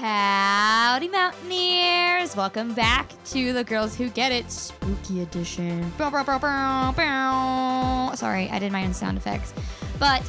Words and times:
Howdy, 0.00 1.08
Mountaineers! 1.08 2.36
Welcome 2.36 2.72
back 2.72 3.10
to 3.24 3.52
the 3.52 3.64
Girls 3.64 3.96
Who 3.96 4.08
Get 4.10 4.30
It 4.30 4.48
Spooky 4.48 5.22
Edition. 5.22 5.92
Bow, 5.98 6.08
bow, 6.10 6.22
bow. 6.92 8.12
Sorry, 8.14 8.48
I 8.48 8.60
did 8.60 8.70
my 8.70 8.84
own 8.84 8.94
sound 8.94 9.18
effects. 9.18 9.52
But 9.98 10.22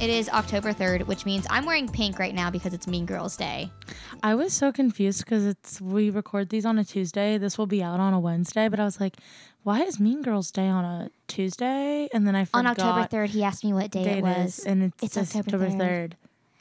it 0.00 0.08
is 0.08 0.30
October 0.30 0.72
3rd, 0.72 1.02
which 1.06 1.26
means 1.26 1.46
I'm 1.50 1.66
wearing 1.66 1.86
pink 1.86 2.18
right 2.18 2.34
now 2.34 2.50
because 2.50 2.72
it's 2.72 2.86
Mean 2.86 3.04
Girls 3.04 3.36
Day. 3.36 3.70
I 4.22 4.34
was 4.36 4.54
so 4.54 4.72
confused 4.72 5.22
because 5.26 5.44
it's 5.44 5.82
we 5.82 6.08
record 6.08 6.48
these 6.48 6.64
on 6.64 6.78
a 6.78 6.84
Tuesday. 6.84 7.36
This 7.36 7.58
will 7.58 7.66
be 7.66 7.82
out 7.82 8.00
on 8.00 8.14
a 8.14 8.20
Wednesday, 8.20 8.68
but 8.68 8.80
I 8.80 8.84
was 8.84 9.00
like, 9.00 9.18
why 9.64 9.82
is 9.82 10.00
Mean 10.00 10.22
Girls 10.22 10.50
Day 10.50 10.68
on 10.68 10.82
a 10.82 11.10
Tuesday? 11.28 12.08
And 12.14 12.26
then 12.26 12.34
I 12.34 12.46
forgot 12.46 12.58
On 12.58 12.66
October 12.68 13.06
3rd, 13.26 13.28
he 13.28 13.44
asked 13.44 13.64
me 13.66 13.74
what 13.74 13.90
day, 13.90 14.04
day 14.04 14.18
it 14.20 14.22
was. 14.22 14.60
is, 14.60 14.64
and 14.64 14.82
it's, 14.84 15.02
It's 15.02 15.18
October 15.18 15.56
October 15.56 15.66
3rd. 15.68 15.78
third. 15.78 16.16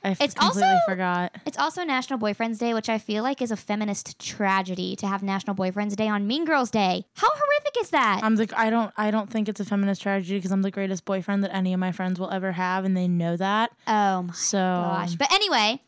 I 0.05 0.09
f- 0.11 0.21
It's 0.21 0.33
completely 0.33 0.63
also- 0.69 0.79
forgot. 0.87 1.35
It's 1.45 1.57
also 1.57 1.83
National 1.83 2.19
Boyfriends 2.19 2.57
Day, 2.59 2.73
which 2.73 2.89
I 2.89 2.97
feel 2.97 3.23
like 3.23 3.41
is 3.41 3.51
a 3.51 3.55
feminist 3.55 4.19
tragedy 4.19 4.95
to 4.97 5.07
have 5.07 5.23
National 5.23 5.55
Boyfriends 5.55 5.95
Day 5.95 6.09
on 6.09 6.27
Mean 6.27 6.43
Girls 6.45 6.69
Day. 6.69 7.05
How 7.15 7.29
horrific 7.29 7.81
is 7.81 7.89
that? 7.91 8.19
I'm 8.23 8.35
the 8.35 8.49
I 8.57 8.69
don't 8.69 8.91
I 8.97 9.11
don't 9.11 9.29
think 9.29 9.47
it's 9.47 9.59
a 9.61 9.65
feminist 9.65 10.01
tragedy 10.01 10.37
because 10.37 10.51
I'm 10.51 10.61
the 10.61 10.71
greatest 10.71 11.05
boyfriend 11.05 11.43
that 11.45 11.55
any 11.55 11.73
of 11.73 11.79
my 11.79 11.91
friends 11.93 12.19
will 12.19 12.31
ever 12.31 12.51
have, 12.51 12.83
and 12.85 12.97
they 12.97 13.07
know 13.07 13.37
that. 13.37 13.71
oh 13.87 14.23
my 14.23 14.33
So 14.33 14.57
gosh. 14.57 15.15
But 15.15 15.31
anyway, 15.33 15.81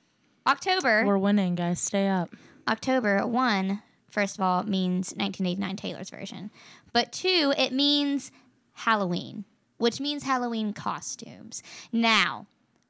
October. 0.48 1.06
we're 1.06 1.18
winning, 1.18 1.56
guys. 1.56 1.80
Stay 1.82 2.08
up. 2.08 2.30
October, 2.68 3.26
one, 3.28 3.82
first 4.10 4.38
of 4.38 4.42
all, 4.42 4.64
means 4.64 5.12
1989 5.18 5.76
Taylor's 5.76 6.10
version. 6.10 6.52
But 6.94 7.12
two, 7.12 7.54
it 7.58 7.74
means 7.74 8.32
Halloween, 8.74 9.46
which 9.78 10.00
means 10.00 10.24
Halloween 10.24 10.74
costumes. 10.74 11.62
Now, 11.92 12.48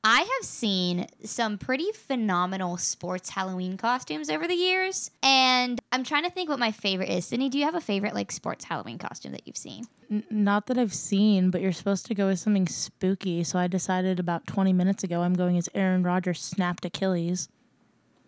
I 0.08 0.20
have 0.20 0.48
seen 0.48 1.08
some 1.24 1.58
pretty 1.58 1.92
phenomenal 1.92 2.78
sports 2.78 3.32
Halloween 3.32 3.76
costumes 3.76 4.30
over 4.30 4.48
the 4.48 4.54
years, 4.54 5.10
and 5.24 5.82
I'm 5.92 6.04
trying 6.04 6.26
to 6.26 6.30
think 6.30 6.48
what 6.48 6.60
my 6.60 6.72
favorite 6.72 7.10
is. 7.10 7.26
Sydney, 7.26 7.50
do 7.50 7.58
you 7.58 7.66
have 7.66 7.74
a 7.74 7.82
favorite 7.82 8.14
like 8.14 8.32
sports 8.32 8.66
Halloween 8.66 9.00
costume 9.00 9.32
that 9.32 9.48
you've 9.48 9.58
seen? 9.58 9.86
N- 10.12 10.24
not 10.30 10.68
that 10.68 10.78
I've 10.78 10.94
seen, 10.94 11.50
but 11.50 11.60
you're 11.60 11.72
supposed 11.72 12.06
to 12.06 12.14
go 12.14 12.28
with 12.28 12.38
something 12.38 12.68
spooky. 12.68 13.44
So 13.44 13.58
I 13.58 13.66
decided 13.66 14.20
about 14.20 14.46
20 14.46 14.74
minutes 14.74 15.04
ago 15.04 15.24
I'm 15.24 15.34
going 15.34 15.58
as 15.58 15.70
Aaron 15.74 16.04
Rodgers 16.04 16.40
snapped 16.40 16.86
Achilles. 16.86 17.50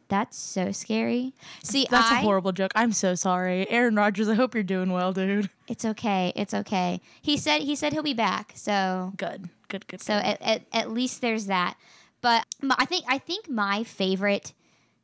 That's 0.09 0.37
so 0.37 0.71
scary. 0.71 1.33
See, 1.63 1.85
That's 1.89 2.11
I, 2.11 2.19
a 2.19 2.23
horrible 2.23 2.51
joke. 2.53 2.71
I'm 2.75 2.93
so 2.93 3.15
sorry, 3.15 3.69
Aaron 3.69 3.95
Rodgers. 3.95 4.29
I 4.29 4.35
hope 4.35 4.53
you're 4.53 4.63
doing 4.63 4.91
well, 4.91 5.11
dude. 5.11 5.49
It's 5.67 5.83
okay. 5.83 6.31
It's 6.35 6.53
okay. 6.53 7.01
He 7.21 7.37
said 7.37 7.61
he 7.61 7.75
said 7.75 7.93
he'll 7.93 8.03
be 8.03 8.13
back. 8.13 8.53
So 8.55 9.13
Good, 9.17 9.49
good, 9.67 9.87
good. 9.87 10.01
So 10.01 10.13
at, 10.13 10.41
at, 10.41 10.61
at 10.71 10.91
least 10.91 11.21
there's 11.21 11.47
that. 11.47 11.75
But 12.21 12.45
I 12.77 12.85
think 12.85 13.05
I 13.07 13.17
think 13.17 13.49
my 13.49 13.83
favorite 13.83 14.53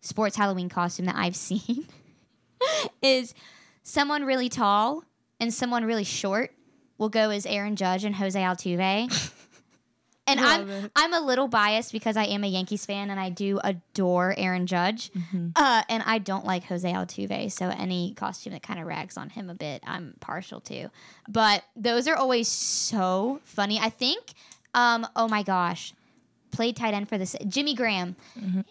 sports 0.02 0.36
Halloween 0.36 0.70
costume 0.70 1.06
that 1.06 1.16
I've 1.16 1.36
seen 1.48 1.86
is 3.02 3.34
someone 3.84 4.24
really 4.24 4.50
tall 4.50 5.04
and 5.40 5.54
someone 5.54 5.84
really 5.84 6.06
short 6.06 6.52
will 6.98 7.10
go 7.10 7.30
as 7.30 7.46
Aaron 7.46 7.76
Judge 7.76 8.06
and 8.06 8.16
Jose 8.16 8.40
Altuve. 8.40 9.10
And 10.26 10.40
Love 10.40 10.62
I'm 10.62 10.70
it. 10.70 10.92
I'm 10.96 11.14
a 11.14 11.20
little 11.20 11.48
biased 11.50 11.92
because 11.92 12.16
I 12.16 12.24
am 12.24 12.44
a 12.46 12.48
Yankees 12.48 12.86
fan 12.86 13.10
and 13.10 13.20
I 13.20 13.30
do 13.30 13.60
adore 13.64 14.34
Aaron 14.38 14.68
Judge, 14.68 15.12
Mm-hmm. 15.12 15.50
uh, 15.56 15.84
and 15.90 16.02
I 16.06 16.18
don't 16.20 16.46
like 16.46 16.64
Jose 16.66 16.90
Altuve. 16.92 17.52
So 17.52 17.68
any 17.70 18.14
costume 18.14 18.54
that 18.54 18.64
kind 18.64 18.80
of 18.80 18.88
rags 18.88 19.18
on 19.18 19.30
him 19.32 19.50
a 19.50 19.54
bit, 19.54 19.84
I'm 19.86 20.14
partial 20.22 20.62
to. 20.62 20.90
But 21.28 21.64
those 21.76 22.08
are 22.08 22.16
always 22.16 22.48
so 22.48 23.42
funny. 23.44 23.80
I 23.80 23.90
think, 23.90 24.34
um, 24.74 25.06
oh 25.16 25.28
my 25.28 25.44
gosh, 25.44 25.94
played 26.54 26.76
tight 26.78 26.94
end 26.94 27.10
for 27.10 27.18
this 27.18 27.36
Jimmy 27.48 27.74
Graham. 27.76 28.16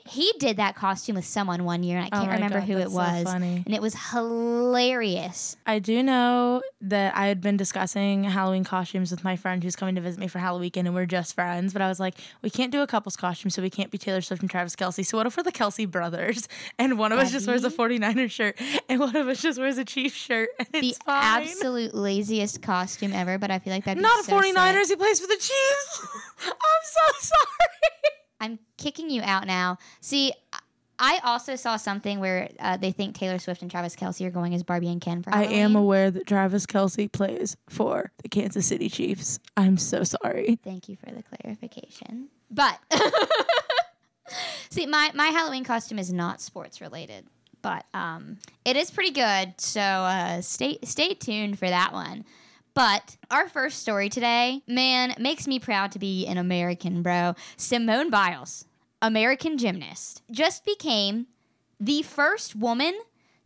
He 0.08 0.32
did 0.38 0.56
that 0.56 0.74
costume 0.74 1.16
with 1.16 1.24
someone 1.26 1.64
one 1.64 1.82
year, 1.82 1.98
and 1.98 2.06
I 2.06 2.08
Mm-hmm. 2.08 2.16
Oh 2.16 2.18
can't 2.20 2.28
my 2.30 2.34
remember 2.36 2.60
God, 2.60 2.68
who 2.68 2.78
it 2.78 2.88
so 2.90 2.96
was, 2.96 3.24
funny. 3.24 3.62
and 3.66 3.74
it 3.74 3.82
was 3.82 3.94
hilarious. 4.12 5.56
I 5.66 5.78
do 5.78 6.02
know 6.02 6.62
that 6.80 7.16
I 7.16 7.26
had 7.26 7.40
been 7.40 7.56
discussing 7.56 8.24
Halloween 8.24 8.64
costumes 8.64 9.10
with 9.10 9.24
my 9.24 9.36
friend 9.36 9.62
who's 9.62 9.76
coming 9.76 9.94
to 9.96 10.00
visit 10.00 10.18
me 10.20 10.28
for 10.28 10.38
Halloween, 10.38 10.70
and 10.76 10.94
we're 10.94 11.06
just 11.06 11.34
friends. 11.34 11.72
But 11.72 11.82
I 11.82 11.88
was 11.88 11.98
like, 12.00 12.14
we 12.42 12.50
can't 12.50 12.70
do 12.72 12.82
a 12.82 12.86
couple's 12.86 13.16
costume, 13.16 13.50
so 13.50 13.62
we 13.62 13.70
can't 13.70 13.90
be 13.90 13.98
Taylor 13.98 14.20
Swift 14.20 14.42
and 14.42 14.50
Travis 14.50 14.76
Kelce. 14.76 15.04
So 15.04 15.16
what 15.18 15.26
if 15.26 15.36
we're 15.36 15.42
the 15.42 15.52
Kelce 15.52 15.90
brothers? 15.90 16.48
And 16.78 16.98
one 16.98 17.12
of 17.12 17.18
us 17.18 17.30
just 17.32 17.46
wears 17.46 17.64
a 17.64 17.70
49er 17.70 18.30
shirt, 18.30 18.58
and 18.88 18.98
one 19.00 19.14
of 19.14 19.28
us 19.28 19.40
just 19.42 19.58
wears 19.58 19.78
a 19.78 19.84
Chiefs 19.84 20.16
shirt, 20.16 20.48
The 20.72 20.94
fine. 21.04 21.42
absolute 21.42 21.94
laziest 21.94 22.62
costume 22.62 23.12
ever, 23.12 23.38
but 23.38 23.50
I 23.50 23.58
feel 23.58 23.72
like 23.72 23.84
that'd 23.84 23.98
be 23.98 24.02
Not 24.02 24.20
a 24.20 24.24
so 24.24 24.40
sick. 24.40 24.54
49ers. 24.56 24.88
He 24.88 24.96
plays 24.96 25.20
for 25.20 25.26
the 25.26 25.34
Chiefs. 25.36 26.06
I'm 26.44 26.82
so 26.84 27.00
sorry. 27.20 28.16
I'm 28.40 28.58
kicking 28.76 29.08
you 29.10 29.22
out 29.22 29.46
now. 29.46 29.78
See, 30.00 30.32
I 30.98 31.20
also 31.24 31.56
saw 31.56 31.76
something 31.76 32.20
where 32.20 32.48
uh, 32.60 32.76
they 32.76 32.92
think 32.92 33.16
Taylor 33.16 33.38
Swift 33.38 33.62
and 33.62 33.70
Travis 33.70 33.96
Kelce 33.96 34.24
are 34.26 34.30
going 34.30 34.54
as 34.54 34.62
Barbie 34.62 34.88
and 34.88 35.00
Ken 35.00 35.22
for 35.22 35.30
Halloween. 35.30 35.58
I 35.58 35.60
am 35.60 35.74
aware 35.74 36.10
that 36.10 36.26
Travis 36.26 36.64
Kelce 36.64 37.10
plays 37.10 37.56
for 37.68 38.12
the 38.22 38.28
Kansas 38.28 38.66
City 38.66 38.88
Chiefs. 38.88 39.40
I'm 39.56 39.78
so 39.78 40.04
sorry. 40.04 40.58
Thank 40.62 40.88
you 40.88 40.96
for 40.96 41.12
the 41.12 41.22
clarification. 41.22 42.28
But 42.50 42.78
see, 44.70 44.86
my 44.86 45.10
my 45.14 45.26
Halloween 45.26 45.64
costume 45.64 45.98
is 45.98 46.12
not 46.12 46.40
sports 46.40 46.80
related, 46.80 47.26
but 47.62 47.84
um, 47.94 48.38
it 48.64 48.76
is 48.76 48.90
pretty 48.90 49.12
good. 49.12 49.54
So 49.60 49.80
uh, 49.80 50.40
stay 50.40 50.78
stay 50.84 51.14
tuned 51.14 51.58
for 51.58 51.68
that 51.68 51.92
one. 51.92 52.24
But 52.74 53.16
our 53.30 53.48
first 53.48 53.80
story 53.80 54.08
today, 54.08 54.62
man, 54.66 55.14
makes 55.18 55.46
me 55.46 55.58
proud 55.58 55.92
to 55.92 55.98
be 55.98 56.26
an 56.26 56.38
American, 56.38 57.02
bro. 57.02 57.34
Simone 57.56 58.08
Biles, 58.08 58.64
American 59.02 59.58
gymnast, 59.58 60.22
just 60.30 60.64
became 60.64 61.26
the 61.78 62.02
first 62.02 62.56
woman 62.56 62.98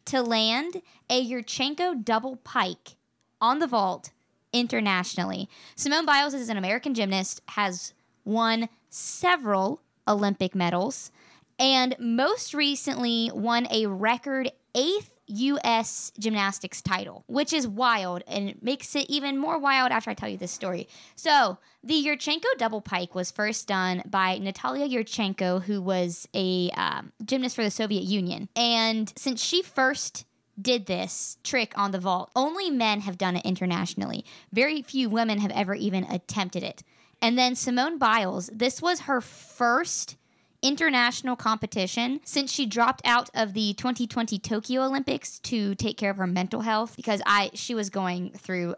to 0.04 0.22
land 0.22 0.82
a 1.10 1.26
Yurchenko 1.26 2.04
double 2.04 2.36
pike 2.36 2.96
on 3.40 3.58
the 3.58 3.66
vault 3.66 4.10
internationally. 4.52 5.48
Simone 5.74 6.06
Biles 6.06 6.34
is 6.34 6.48
an 6.48 6.56
American 6.56 6.94
gymnast, 6.94 7.42
has 7.48 7.94
won 8.24 8.68
several 8.90 9.82
Olympic 10.06 10.54
medals, 10.54 11.10
and 11.58 11.96
most 11.98 12.54
recently 12.54 13.30
won 13.34 13.66
a 13.72 13.86
record 13.86 14.52
eighth 14.74 15.15
U.S. 15.26 16.12
gymnastics 16.18 16.82
title, 16.82 17.24
which 17.26 17.52
is 17.52 17.66
wild 17.66 18.22
and 18.26 18.60
makes 18.62 18.94
it 18.94 19.08
even 19.08 19.38
more 19.38 19.58
wild 19.58 19.92
after 19.92 20.10
I 20.10 20.14
tell 20.14 20.28
you 20.28 20.38
this 20.38 20.52
story. 20.52 20.88
So, 21.14 21.58
the 21.82 21.94
Yurchenko 21.94 22.58
double 22.58 22.80
pike 22.80 23.14
was 23.14 23.30
first 23.30 23.68
done 23.68 24.02
by 24.06 24.38
Natalia 24.38 24.88
Yurchenko, 24.88 25.62
who 25.62 25.80
was 25.80 26.28
a 26.34 26.70
um, 26.70 27.12
gymnast 27.24 27.56
for 27.56 27.64
the 27.64 27.70
Soviet 27.70 28.02
Union. 28.02 28.48
And 28.56 29.12
since 29.16 29.42
she 29.42 29.62
first 29.62 30.24
did 30.60 30.86
this 30.86 31.36
trick 31.42 31.76
on 31.76 31.90
the 31.90 31.98
vault. 31.98 32.30
Only 32.34 32.70
men 32.70 33.00
have 33.00 33.18
done 33.18 33.36
it 33.36 33.44
internationally. 33.44 34.24
Very 34.52 34.82
few 34.82 35.08
women 35.08 35.38
have 35.40 35.50
ever 35.50 35.74
even 35.74 36.04
attempted 36.04 36.62
it. 36.62 36.82
And 37.20 37.38
then 37.38 37.54
Simone 37.54 37.98
Biles, 37.98 38.50
this 38.52 38.82
was 38.82 39.00
her 39.00 39.20
first 39.20 40.16
international 40.66 41.36
competition 41.36 42.20
since 42.24 42.52
she 42.52 42.66
dropped 42.66 43.02
out 43.04 43.30
of 43.34 43.52
the 43.54 43.74
2020 43.74 44.38
Tokyo 44.38 44.82
Olympics 44.82 45.38
to 45.40 45.74
take 45.74 45.96
care 45.96 46.10
of 46.10 46.16
her 46.16 46.26
mental 46.26 46.62
health 46.62 46.96
because 46.96 47.22
I 47.26 47.50
she 47.54 47.74
was 47.74 47.90
going 47.90 48.30
through 48.32 48.74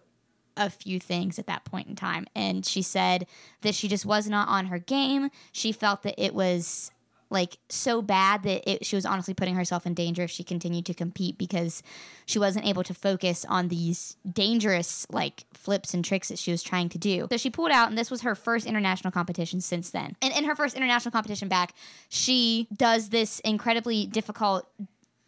a 0.56 0.68
few 0.68 0.98
things 0.98 1.38
at 1.38 1.46
that 1.46 1.64
point 1.64 1.88
in 1.88 1.94
time 1.94 2.26
and 2.34 2.66
she 2.66 2.82
said 2.82 3.26
that 3.62 3.74
she 3.74 3.88
just 3.88 4.04
was 4.04 4.28
not 4.28 4.48
on 4.48 4.66
her 4.66 4.78
game. 4.78 5.30
She 5.52 5.72
felt 5.72 6.02
that 6.02 6.22
it 6.22 6.34
was 6.34 6.90
like 7.30 7.58
so 7.68 8.00
bad 8.00 8.42
that 8.44 8.70
it, 8.70 8.86
she 8.86 8.96
was 8.96 9.04
honestly 9.04 9.34
putting 9.34 9.54
herself 9.54 9.86
in 9.86 9.94
danger 9.94 10.22
if 10.22 10.30
she 10.30 10.42
continued 10.42 10.86
to 10.86 10.94
compete 10.94 11.36
because 11.36 11.82
she 12.26 12.38
wasn't 12.38 12.66
able 12.66 12.82
to 12.82 12.94
focus 12.94 13.44
on 13.48 13.68
these 13.68 14.16
dangerous 14.30 15.06
like 15.10 15.44
flips 15.52 15.94
and 15.94 16.04
tricks 16.04 16.28
that 16.28 16.38
she 16.38 16.50
was 16.50 16.62
trying 16.62 16.88
to 16.88 16.98
do. 16.98 17.28
So 17.30 17.36
she 17.36 17.50
pulled 17.50 17.70
out, 17.70 17.88
and 17.88 17.98
this 17.98 18.10
was 18.10 18.22
her 18.22 18.34
first 18.34 18.66
international 18.66 19.10
competition 19.10 19.60
since 19.60 19.90
then. 19.90 20.16
And 20.22 20.34
in 20.34 20.44
her 20.44 20.56
first 20.56 20.76
international 20.76 21.12
competition 21.12 21.48
back, 21.48 21.74
she 22.08 22.68
does 22.74 23.10
this 23.10 23.40
incredibly 23.40 24.06
difficult. 24.06 24.68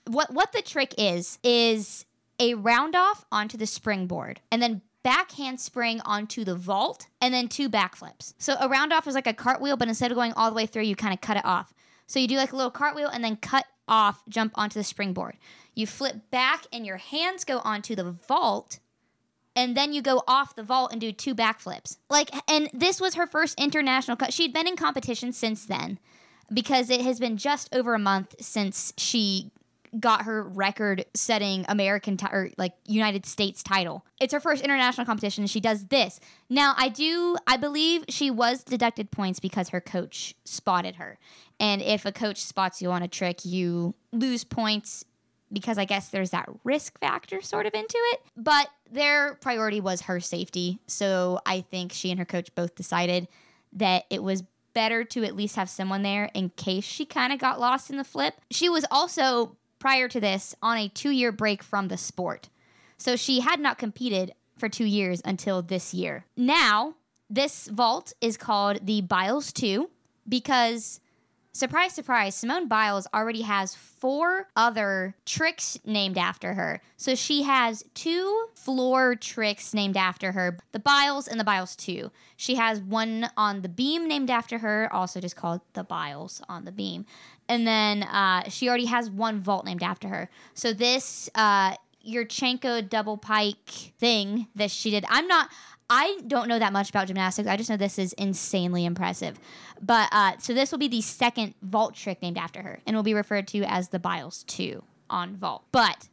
What 0.06 0.32
what 0.32 0.52
the 0.52 0.62
trick 0.62 0.94
is 0.96 1.38
is 1.42 2.06
a 2.38 2.54
round 2.54 2.96
off 2.96 3.26
onto 3.30 3.58
the 3.58 3.66
springboard, 3.66 4.40
and 4.50 4.62
then 4.62 4.80
back 5.02 5.32
handspring 5.32 6.00
onto 6.02 6.44
the 6.44 6.54
vault, 6.54 7.06
and 7.20 7.32
then 7.32 7.48
two 7.48 7.69
backflips. 7.69 8.34
So 8.38 8.56
a 8.60 8.69
round 8.69 8.92
off 8.92 9.06
is 9.06 9.14
like 9.14 9.26
a 9.26 9.34
cartwheel, 9.34 9.76
but 9.76 9.88
instead 9.88 10.10
of 10.10 10.14
going 10.14 10.32
all 10.34 10.50
the 10.50 10.56
way 10.56 10.66
through, 10.66 10.82
you 10.82 10.96
kind 10.96 11.14
of 11.14 11.20
cut 11.20 11.36
it 11.36 11.44
off. 11.44 11.72
So 12.10 12.18
you 12.18 12.26
do 12.26 12.38
like 12.38 12.52
a 12.52 12.56
little 12.56 12.72
cartwheel 12.72 13.08
and 13.08 13.22
then 13.22 13.36
cut 13.36 13.66
off, 13.86 14.24
jump 14.28 14.50
onto 14.56 14.80
the 14.80 14.82
springboard. 14.82 15.36
You 15.76 15.86
flip 15.86 16.28
back 16.32 16.66
and 16.72 16.84
your 16.84 16.96
hands 16.96 17.44
go 17.44 17.60
onto 17.60 17.94
the 17.94 18.10
vault 18.10 18.80
and 19.54 19.76
then 19.76 19.92
you 19.92 20.02
go 20.02 20.24
off 20.26 20.56
the 20.56 20.64
vault 20.64 20.90
and 20.90 21.00
do 21.00 21.12
two 21.12 21.36
backflips. 21.36 21.98
Like 22.08 22.30
and 22.50 22.68
this 22.74 23.00
was 23.00 23.14
her 23.14 23.28
first 23.28 23.60
international 23.60 24.16
cut. 24.16 24.32
She'd 24.32 24.52
been 24.52 24.66
in 24.66 24.74
competition 24.74 25.32
since 25.32 25.64
then 25.64 26.00
because 26.52 26.90
it 26.90 27.02
has 27.02 27.20
been 27.20 27.36
just 27.36 27.72
over 27.72 27.94
a 27.94 27.98
month 28.00 28.34
since 28.40 28.92
she 28.96 29.52
got 29.98 30.22
her 30.22 30.42
record 30.42 31.04
setting 31.14 31.64
American 31.69 32.16
ti- 32.16 32.26
or 32.31 32.50
like 32.56 32.75
United 32.87 33.26
States 33.26 33.62
title. 33.62 34.04
It's 34.20 34.32
her 34.32 34.40
first 34.40 34.62
international 34.62 35.04
competition. 35.04 35.46
She 35.46 35.60
does 35.60 35.87
this. 35.87 36.20
Now, 36.48 36.75
I 36.76 36.88
do, 36.88 37.37
I 37.46 37.56
believe 37.56 38.04
she 38.08 38.31
was 38.31 38.62
deducted 38.62 39.10
points 39.10 39.40
because 39.40 39.70
her 39.70 39.81
coach 39.81 40.34
spotted 40.44 40.96
her. 40.96 41.19
And 41.58 41.82
if 41.82 42.06
a 42.06 42.12
coach 42.12 42.42
spots 42.42 42.81
you 42.81 42.90
on 42.90 43.02
a 43.02 43.08
trick, 43.08 43.44
you 43.44 43.94
lose 44.12 44.44
points 44.44 45.04
because 45.52 45.78
I 45.78 45.84
guess 45.84 46.08
there's 46.08 46.31
that 46.31 46.48
risk 46.62 46.98
factor 47.00 47.40
sort 47.40 47.66
of 47.66 47.75
into 47.75 47.98
it. 48.12 48.20
But 48.37 48.69
their 48.90 49.34
priority 49.34 49.81
was 49.81 50.02
her 50.02 50.20
safety. 50.20 50.78
So 50.87 51.40
I 51.44 51.62
think 51.62 51.92
she 51.92 52.10
and 52.10 52.19
her 52.19 52.25
coach 52.25 52.54
both 52.54 52.75
decided 52.75 53.26
that 53.72 54.04
it 54.10 54.22
was 54.22 54.44
better 54.72 55.02
to 55.02 55.25
at 55.25 55.34
least 55.34 55.56
have 55.56 55.69
someone 55.69 56.02
there 56.02 56.31
in 56.34 56.50
case 56.50 56.84
she 56.84 57.04
kind 57.04 57.32
of 57.32 57.40
got 57.40 57.58
lost 57.58 57.90
in 57.90 57.96
the 57.96 58.04
flip. 58.04 58.34
She 58.50 58.69
was 58.69 58.87
also, 58.90 59.56
prior 59.80 60.06
to 60.06 60.20
this, 60.20 60.54
on 60.62 60.76
a 60.76 60.88
two 60.88 61.10
year 61.10 61.32
break 61.32 61.64
from 61.64 61.88
the 61.88 61.96
sport. 61.96 62.48
So 62.96 63.16
she 63.16 63.40
had 63.40 63.58
not 63.58 63.78
competed 63.78 64.34
for 64.56 64.68
two 64.68 64.84
years 64.84 65.20
until 65.24 65.62
this 65.62 65.92
year. 65.92 66.26
Now, 66.36 66.94
this 67.28 67.66
vault 67.68 68.12
is 68.20 68.36
called 68.36 68.86
the 68.86 69.00
Biles 69.00 69.52
2 69.52 69.88
because 70.28 71.00
surprise, 71.52 71.92
surprise, 71.92 72.34
Simone 72.34 72.68
Biles 72.68 73.06
already 73.14 73.42
has 73.42 73.74
four 73.74 74.48
other 74.54 75.14
tricks 75.24 75.78
named 75.84 76.18
after 76.18 76.54
her. 76.54 76.82
So 76.96 77.14
she 77.14 77.42
has 77.42 77.84
two 77.94 78.48
floor 78.54 79.14
tricks 79.14 79.72
named 79.72 79.96
after 79.96 80.32
her 80.32 80.58
the 80.72 80.78
Biles 80.78 81.26
and 81.26 81.40
the 81.40 81.44
Biles 81.44 81.74
2. 81.76 82.10
She 82.36 82.56
has 82.56 82.80
one 82.80 83.30
on 83.36 83.62
the 83.62 83.68
beam 83.68 84.08
named 84.08 84.30
after 84.30 84.58
her, 84.58 84.92
also 84.92 85.20
just 85.20 85.36
called 85.36 85.60
the 85.72 85.84
Biles 85.84 86.42
on 86.48 86.64
the 86.64 86.72
beam. 86.72 87.06
And 87.50 87.67
then 87.67 88.05
uh, 88.05 88.49
she 88.49 88.69
already 88.69 88.87
has 88.87 89.11
one 89.11 89.41
vault 89.41 89.67
named 89.67 89.82
after 89.82 90.08
her. 90.08 90.31
So 90.55 90.73
this. 90.73 91.29
Uh, 91.35 91.75
Yurchenko 92.06 92.88
double 92.88 93.19
pike 93.19 93.69
thing 93.99 94.49
that 94.55 94.70
she 94.70 94.91
did. 94.91 95.05
I'm 95.08 95.26
not. 95.29 95.50
I 95.91 96.20
don't 96.26 96.49
know 96.49 96.58
that 96.58 96.73
much 96.73 96.88
about 96.88 97.08
gymnastics. 97.08 97.49
I 97.49 97.56
just 97.56 97.69
know 97.69 97.76
this 97.76 97.99
is 97.99 98.12
insanely 98.14 98.85
impressive. 98.85 99.38
But 99.82 100.08
uh, 100.12 100.38
so 100.38 100.55
this 100.55 100.70
will 100.70 100.79
be 100.79 100.88
the 100.88 101.02
second 101.02 101.55
vault 101.62 101.94
trick 101.94 102.23
named 102.23 102.38
after 102.38 102.62
her, 102.62 102.81
and 102.87 102.94
will 102.94 103.02
be 103.02 103.12
referred 103.12 103.49
to 103.49 103.62
as 103.64 103.88
the 103.88 103.99
Biles 103.99 104.44
2 104.44 104.82
on 105.11 105.37
vault. 105.37 105.64
But 105.73 106.08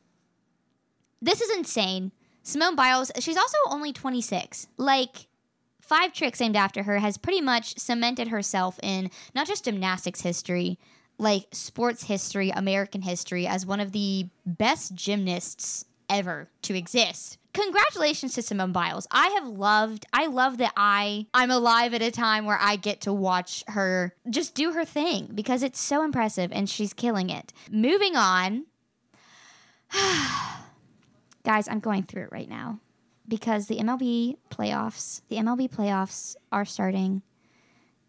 this 1.21 1.41
is 1.41 1.55
insane. 1.55 2.11
Simone 2.43 2.75
Biles, 2.75 3.11
she's 3.19 3.37
also 3.37 3.57
only 3.69 3.93
26. 3.93 4.67
Like, 4.77 5.27
five 5.81 6.13
tricks 6.13 6.39
named 6.39 6.55
after 6.55 6.83
her 6.83 6.99
has 6.99 7.17
pretty 7.17 7.41
much 7.41 7.77
cemented 7.77 8.29
herself 8.29 8.79
in 8.81 9.11
not 9.35 9.47
just 9.47 9.65
gymnastics 9.65 10.21
history, 10.21 10.79
like 11.17 11.47
sports 11.51 12.03
history, 12.03 12.49
American 12.49 13.01
history, 13.01 13.47
as 13.47 13.65
one 13.65 13.79
of 13.79 13.91
the 13.91 14.27
best 14.45 14.95
gymnasts 14.95 15.85
ever 16.09 16.49
to 16.63 16.75
exist. 16.75 17.37
Congratulations 17.53 18.35
to 18.35 18.41
Simone 18.41 18.71
Biles. 18.71 19.07
I 19.09 19.29
have 19.29 19.47
loved 19.47 20.05
I 20.13 20.27
love 20.27 20.59
that 20.59 20.73
I 20.77 21.25
I'm 21.33 21.49
alive 21.49 21.93
at 21.93 22.03
a 22.03 22.11
time 22.11 22.45
where 22.45 22.59
I 22.61 22.75
get 22.75 23.01
to 23.01 23.13
watch 23.13 23.63
her 23.69 24.13
just 24.29 24.53
do 24.53 24.73
her 24.73 24.85
thing 24.85 25.31
because 25.33 25.63
it's 25.63 25.79
so 25.79 26.03
impressive 26.03 26.51
and 26.51 26.69
she's 26.69 26.93
killing 26.93 27.29
it. 27.29 27.53
Moving 27.71 28.15
on. 28.15 28.65
Guys, 31.43 31.67
I'm 31.67 31.79
going 31.79 32.03
through 32.03 32.23
it 32.23 32.31
right 32.31 32.49
now 32.49 32.79
because 33.27 33.67
the 33.67 33.77
MLB 33.77 34.37
playoffs, 34.51 35.21
the 35.29 35.37
MLB 35.37 35.69
playoffs 35.69 36.35
are 36.51 36.65
starting 36.65 37.23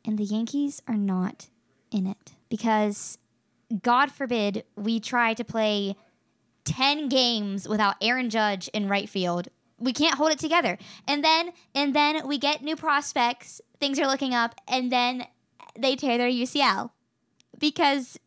and 0.05 0.19
the 0.19 0.25
Yankees 0.25 0.83
are 0.87 0.97
not 0.97 1.49
in 1.91 2.07
it 2.07 2.35
because 2.49 3.19
God 3.83 4.11
forbid 4.11 4.65
we 4.77 5.01
try 5.01 5.35
to 5.35 5.45
play 5.45 5.97
10 6.65 7.09
games 7.09 7.69
without 7.69 7.97
Aaron 8.01 8.31
Judge 8.31 8.69
in 8.69 8.89
right 8.89 9.09
field. 9.09 9.49
We 9.79 9.93
can't 9.93 10.17
hold 10.17 10.33
it 10.33 10.39
together. 10.39 10.77
And 11.07 11.25
then 11.25 11.53
and 11.75 11.95
then 11.95 12.27
we 12.27 12.39
get 12.39 12.63
new 12.63 12.77
prospects, 12.77 13.61
things 13.79 13.99
are 13.99 14.07
looking 14.07 14.35
up 14.35 14.55
and 14.67 14.91
then 14.91 15.27
they 15.79 15.97
tear 15.97 16.19
their 16.19 16.31
UCL 16.31 16.91
because 17.59 18.19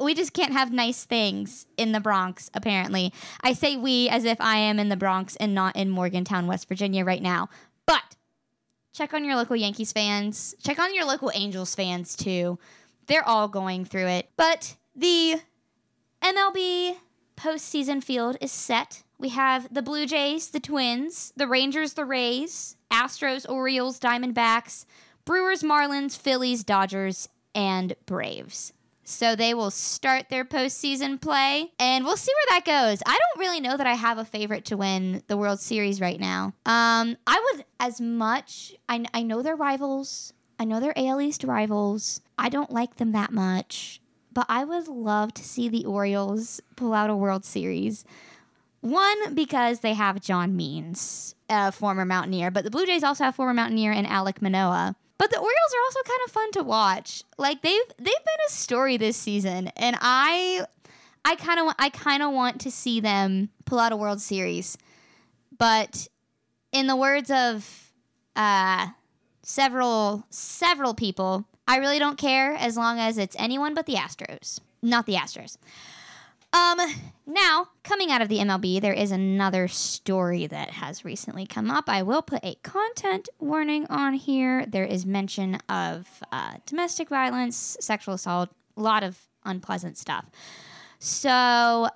we 0.00 0.14
just 0.14 0.32
can't 0.32 0.52
have 0.52 0.72
nice 0.72 1.04
things 1.04 1.66
in 1.76 1.92
the 1.92 2.00
Bronx, 2.00 2.50
apparently. 2.54 3.12
I 3.42 3.52
say 3.52 3.76
we 3.76 4.08
as 4.08 4.24
if 4.24 4.40
I 4.40 4.56
am 4.56 4.78
in 4.78 4.88
the 4.88 4.96
Bronx 4.96 5.36
and 5.36 5.54
not 5.54 5.76
in 5.76 5.90
Morgantown, 5.90 6.46
West 6.46 6.68
Virginia 6.68 7.04
right 7.04 7.22
now. 7.22 7.48
But 7.86 8.16
check 8.92 9.12
on 9.12 9.24
your 9.24 9.36
local 9.36 9.56
Yankees 9.56 9.92
fans. 9.92 10.54
Check 10.62 10.78
on 10.78 10.94
your 10.94 11.04
local 11.04 11.30
Angels 11.34 11.74
fans 11.74 12.16
too. 12.16 12.58
They're 13.06 13.26
all 13.26 13.48
going 13.48 13.84
through 13.84 14.08
it. 14.08 14.30
But 14.36 14.76
the 14.94 15.40
MLB 16.22 16.96
postseason 17.36 18.02
field 18.02 18.36
is 18.40 18.52
set. 18.52 19.02
We 19.18 19.30
have 19.30 19.72
the 19.72 19.82
Blue 19.82 20.06
Jays, 20.06 20.50
the 20.50 20.60
Twins, 20.60 21.32
the 21.36 21.46
Rangers, 21.46 21.94
the 21.94 22.04
Rays, 22.04 22.76
Astros, 22.92 23.48
Orioles, 23.48 23.98
Diamondbacks, 23.98 24.84
Brewers, 25.24 25.62
Marlins, 25.62 26.16
Phillies, 26.16 26.64
Dodgers, 26.64 27.28
and 27.54 27.94
Braves. 28.06 28.72
So 29.04 29.34
they 29.34 29.52
will 29.52 29.70
start 29.70 30.28
their 30.28 30.44
postseason 30.44 31.20
play, 31.20 31.72
and 31.78 32.04
we'll 32.04 32.16
see 32.16 32.32
where 32.32 32.58
that 32.58 32.64
goes. 32.64 33.02
I 33.04 33.18
don't 33.18 33.40
really 33.40 33.60
know 33.60 33.76
that 33.76 33.86
I 33.86 33.94
have 33.94 34.18
a 34.18 34.24
favorite 34.24 34.64
to 34.66 34.76
win 34.76 35.22
the 35.26 35.36
World 35.36 35.60
Series 35.60 36.00
right 36.00 36.20
now. 36.20 36.54
Um, 36.64 37.16
I 37.26 37.52
would 37.52 37.64
as 37.80 38.00
much. 38.00 38.74
I, 38.88 39.04
I 39.12 39.22
know 39.22 39.42
they're 39.42 39.56
rivals. 39.56 40.32
I 40.62 40.64
know 40.64 40.78
they're 40.78 40.96
AL 40.96 41.20
East 41.20 41.42
rivals. 41.42 42.20
I 42.38 42.48
don't 42.48 42.70
like 42.70 42.98
them 42.98 43.10
that 43.10 43.32
much, 43.32 44.00
but 44.32 44.46
I 44.48 44.64
would 44.64 44.86
love 44.86 45.34
to 45.34 45.42
see 45.42 45.68
the 45.68 45.84
Orioles 45.84 46.60
pull 46.76 46.94
out 46.94 47.10
a 47.10 47.16
World 47.16 47.44
Series. 47.44 48.04
One, 48.80 49.34
because 49.34 49.80
they 49.80 49.94
have 49.94 50.20
John 50.20 50.56
Means, 50.56 51.34
a 51.50 51.72
former 51.72 52.04
Mountaineer, 52.04 52.52
but 52.52 52.62
the 52.62 52.70
Blue 52.70 52.86
Jays 52.86 53.02
also 53.02 53.24
have 53.24 53.34
former 53.34 53.52
Mountaineer 53.52 53.90
and 53.90 54.06
Alek 54.06 54.40
Manoah. 54.40 54.94
But 55.18 55.30
the 55.30 55.38
Orioles 55.38 55.74
are 55.74 55.84
also 55.84 56.02
kind 56.04 56.20
of 56.26 56.32
fun 56.32 56.52
to 56.52 56.62
watch. 56.62 57.24
Like 57.38 57.62
they've 57.62 57.82
they've 57.98 58.04
been 58.06 58.46
a 58.46 58.52
story 58.52 58.96
this 58.96 59.16
season, 59.16 59.66
and 59.76 59.96
I 60.00 60.64
I 61.24 61.34
kind 61.34 61.58
of 61.58 61.74
I 61.76 61.88
kind 61.88 62.22
of 62.22 62.32
want 62.32 62.60
to 62.60 62.70
see 62.70 63.00
them 63.00 63.48
pull 63.64 63.80
out 63.80 63.90
a 63.90 63.96
World 63.96 64.20
Series. 64.20 64.78
But 65.58 66.06
in 66.70 66.86
the 66.86 66.94
words 66.94 67.32
of 67.32 67.92
uh, 68.36 68.90
several 69.42 70.24
several 70.30 70.94
people, 70.94 71.46
I 71.66 71.76
really 71.76 71.98
don't 71.98 72.18
care 72.18 72.54
as 72.54 72.76
long 72.76 72.98
as 72.98 73.18
it's 73.18 73.36
anyone 73.38 73.74
but 73.74 73.86
the 73.86 73.94
Astros, 73.94 74.60
not 74.82 75.06
the 75.06 75.14
Astros. 75.14 75.56
Um, 76.54 76.78
now 77.26 77.68
coming 77.82 78.10
out 78.10 78.20
of 78.20 78.28
the 78.28 78.38
MLB, 78.38 78.80
there 78.80 78.92
is 78.92 79.10
another 79.10 79.68
story 79.68 80.46
that 80.46 80.70
has 80.70 81.02
recently 81.02 81.46
come 81.46 81.70
up. 81.70 81.88
I 81.88 82.02
will 82.02 82.20
put 82.20 82.44
a 82.44 82.56
content 82.56 83.30
warning 83.38 83.86
on 83.86 84.12
here. 84.14 84.66
There 84.66 84.84
is 84.84 85.06
mention 85.06 85.58
of 85.68 86.06
uh, 86.30 86.56
domestic 86.66 87.08
violence, 87.08 87.78
sexual 87.80 88.14
assault, 88.14 88.50
a 88.76 88.82
lot 88.82 89.02
of 89.02 89.18
unpleasant 89.46 89.96
stuff. 89.96 90.26
So, 91.04 91.30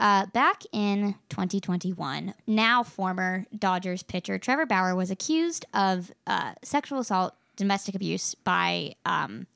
uh, 0.01 0.27
back 0.33 0.65
in 0.73 1.15
2021, 1.29 2.35
now 2.49 2.83
former 2.83 3.47
Dodgers 3.57 4.03
pitcher 4.03 4.37
Trevor 4.37 4.67
Bauer 4.67 4.97
was 4.97 5.13
accused 5.13 5.65
of 5.73 6.11
uh, 6.27 6.55
sexual 6.65 6.99
assault, 6.99 7.37
domestic 7.55 7.95
abuse 7.95 8.35
by 8.35 8.97
um, 9.05 9.47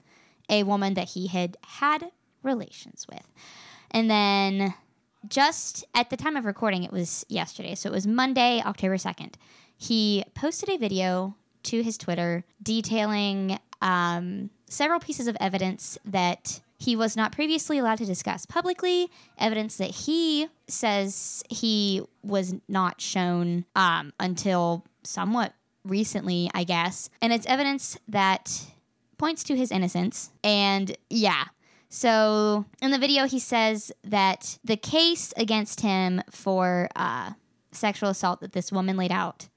a 0.49 0.62
woman 0.62 0.95
that 0.95 1.09
he 1.09 1.26
had 1.26 1.57
had 1.66 2.12
relations 2.45 3.09
with. 3.11 3.26
And 3.90 4.09
then, 4.09 4.73
just 5.28 5.85
at 5.97 6.11
the 6.11 6.16
time 6.16 6.37
of 6.37 6.45
recording, 6.45 6.85
it 6.85 6.92
was 6.92 7.26
yesterday. 7.28 7.75
So, 7.75 7.88
it 7.88 7.92
was 7.92 8.07
Monday, 8.07 8.62
October 8.64 8.99
2nd. 8.99 9.35
He 9.76 10.23
posted 10.33 10.69
a 10.69 10.78
video 10.78 11.35
to 11.64 11.83
his 11.83 11.99
Twitter 11.99 12.45
detailing 12.62 13.59
um, 13.83 14.50
several 14.69 15.00
pieces 15.00 15.26
of 15.26 15.37
evidence 15.40 15.99
that 16.04 16.61
he 16.80 16.96
was 16.96 17.14
not 17.14 17.30
previously 17.30 17.78
allowed 17.78 17.99
to 17.99 18.06
discuss 18.06 18.46
publicly, 18.46 19.10
evidence 19.38 19.76
that 19.76 19.90
he 19.90 20.49
says 20.66 21.44
he 21.50 22.02
was 22.22 22.54
not 22.68 23.02
shown 23.02 23.66
um, 23.76 24.14
until 24.18 24.87
somewhat 25.02 25.52
recently, 25.84 26.50
I 26.54 26.64
guess. 26.64 27.10
And 27.20 27.34
it's 27.34 27.46
evidence 27.46 27.99
that 28.08 28.64
points 29.18 29.44
to 29.44 29.56
his 29.56 29.70
innocence. 29.70 30.30
And 30.42 30.96
yeah. 31.10 31.44
So 31.90 32.64
in 32.80 32.90
the 32.92 32.99
video, 32.99 33.26
he 33.26 33.38
says 33.38 33.92
that 34.02 34.58
the 34.64 34.78
case 34.78 35.34
against 35.37 35.82
him 35.82 36.22
for 36.30 36.88
uh, 36.96 37.32
sexual 37.72 38.08
assault 38.08 38.40
that 38.40 38.52
this 38.52 38.72
woman 38.72 38.96
laid 38.96 39.12
out, 39.12 39.49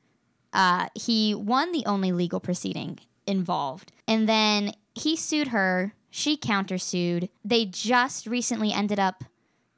uh, 0.52 0.90
he 0.94 1.34
won 1.34 1.72
the 1.72 1.86
only 1.86 2.12
legal 2.12 2.42
proceeding 2.42 3.00
involved. 3.26 3.94
And 4.10 4.28
then 4.28 4.74
he 4.94 5.16
sued 5.16 5.48
her 5.50 5.94
she 6.16 6.38
countersued. 6.38 7.28
They 7.44 7.66
just 7.66 8.28
recently 8.28 8.72
ended 8.72 9.00
up 9.00 9.24